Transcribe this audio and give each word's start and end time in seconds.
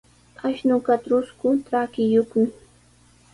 Ashnuqa 0.47 0.93
trusku 1.03 1.47
trakiyuqmi. 1.67 2.45